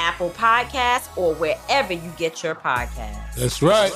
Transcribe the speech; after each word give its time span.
Apple 0.00 0.30
Podcasts, 0.30 1.16
or 1.16 1.34
wherever 1.34 1.92
you 1.92 2.12
get 2.16 2.42
your 2.42 2.54
podcasts. 2.54 3.34
That's 3.36 3.60
right. 3.62 3.92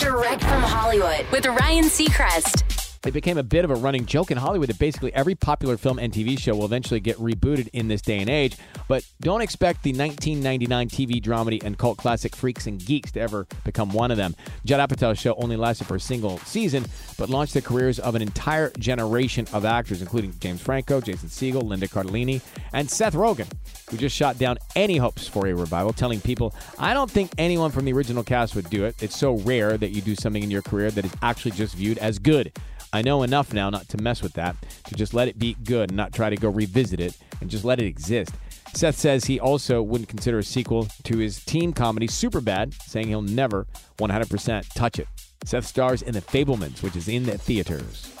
Direct 0.00 0.42
from 0.42 0.62
Hollywood 0.62 1.26
with 1.30 1.46
Ryan 1.46 1.84
Seacrest. 1.84 2.73
It 3.06 3.12
became 3.12 3.36
a 3.36 3.42
bit 3.42 3.66
of 3.66 3.70
a 3.70 3.74
running 3.74 4.06
joke 4.06 4.30
in 4.30 4.38
Hollywood 4.38 4.70
that 4.70 4.78
basically 4.78 5.12
every 5.14 5.34
popular 5.34 5.76
film 5.76 5.98
and 5.98 6.10
TV 6.10 6.38
show 6.38 6.56
will 6.56 6.64
eventually 6.64 7.00
get 7.00 7.18
rebooted 7.18 7.68
in 7.74 7.88
this 7.88 8.00
day 8.00 8.18
and 8.18 8.30
age. 8.30 8.56
But 8.88 9.04
don't 9.20 9.42
expect 9.42 9.82
the 9.82 9.92
1999 9.92 10.88
TV 10.88 11.22
dramedy 11.22 11.62
and 11.62 11.76
cult 11.76 11.98
classic 11.98 12.34
Freaks 12.34 12.66
and 12.66 12.82
Geeks 12.82 13.12
to 13.12 13.20
ever 13.20 13.46
become 13.62 13.90
one 13.90 14.10
of 14.10 14.16
them. 14.16 14.34
Judd 14.64 14.80
Apatow's 14.80 15.18
show 15.18 15.34
only 15.34 15.56
lasted 15.56 15.86
for 15.86 15.96
a 15.96 16.00
single 16.00 16.38
season, 16.38 16.86
but 17.18 17.28
launched 17.28 17.52
the 17.52 17.60
careers 17.60 17.98
of 17.98 18.14
an 18.14 18.22
entire 18.22 18.70
generation 18.78 19.46
of 19.52 19.66
actors, 19.66 20.00
including 20.00 20.34
James 20.40 20.62
Franco, 20.62 21.02
Jason 21.02 21.28
Segel, 21.28 21.62
Linda 21.62 21.88
Cardellini, 21.88 22.40
and 22.72 22.90
Seth 22.90 23.14
Rogen, 23.14 23.50
who 23.90 23.98
just 23.98 24.16
shot 24.16 24.38
down 24.38 24.56
any 24.76 24.96
hopes 24.96 25.28
for 25.28 25.46
a 25.46 25.52
revival, 25.52 25.92
telling 25.92 26.22
people, 26.22 26.54
I 26.78 26.94
don't 26.94 27.10
think 27.10 27.32
anyone 27.36 27.70
from 27.70 27.84
the 27.84 27.92
original 27.92 28.24
cast 28.24 28.54
would 28.56 28.70
do 28.70 28.86
it. 28.86 29.02
It's 29.02 29.16
so 29.16 29.34
rare 29.34 29.76
that 29.76 29.90
you 29.90 30.00
do 30.00 30.14
something 30.14 30.42
in 30.42 30.50
your 30.50 30.62
career 30.62 30.90
that 30.90 31.04
is 31.04 31.12
actually 31.20 31.50
just 31.50 31.74
viewed 31.74 31.98
as 31.98 32.18
good. 32.18 32.50
I 32.94 33.02
know 33.02 33.24
enough 33.24 33.52
now 33.52 33.70
not 33.70 33.88
to 33.88 33.98
mess 33.98 34.22
with 34.22 34.34
that, 34.34 34.54
to 34.84 34.94
just 34.94 35.14
let 35.14 35.26
it 35.26 35.36
be 35.36 35.56
good 35.64 35.90
and 35.90 35.96
not 35.96 36.12
try 36.12 36.30
to 36.30 36.36
go 36.36 36.48
revisit 36.48 37.00
it 37.00 37.18
and 37.40 37.50
just 37.50 37.64
let 37.64 37.80
it 37.80 37.86
exist. 37.86 38.32
Seth 38.72 38.94
says 38.94 39.24
he 39.24 39.40
also 39.40 39.82
wouldn't 39.82 40.08
consider 40.08 40.38
a 40.38 40.44
sequel 40.44 40.86
to 41.02 41.18
his 41.18 41.44
teen 41.44 41.72
comedy 41.72 42.06
Superbad, 42.06 42.72
saying 42.84 43.08
he'll 43.08 43.20
never 43.20 43.66
100% 43.98 44.72
touch 44.74 45.00
it. 45.00 45.08
Seth 45.44 45.66
stars 45.66 46.02
in 46.02 46.14
The 46.14 46.20
Fabelmans, 46.20 46.84
which 46.84 46.94
is 46.94 47.08
in 47.08 47.24
the 47.24 47.36
theaters. 47.36 48.14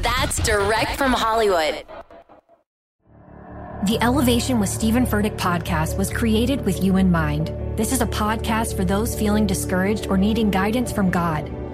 That's 0.00 0.40
direct 0.44 0.96
from 0.96 1.12
Hollywood. 1.12 1.84
The 3.86 3.98
Elevation 4.00 4.60
with 4.60 4.68
Stephen 4.68 5.06
Furtick 5.06 5.38
podcast 5.38 5.98
was 5.98 6.08
created 6.08 6.64
with 6.64 6.84
you 6.84 6.98
in 6.98 7.10
mind. 7.10 7.52
This 7.76 7.90
is 7.90 8.00
a 8.00 8.06
podcast 8.06 8.76
for 8.76 8.84
those 8.84 9.18
feeling 9.18 9.44
discouraged 9.44 10.06
or 10.06 10.16
needing 10.16 10.52
guidance 10.52 10.92
from 10.92 11.10
God. 11.10 11.50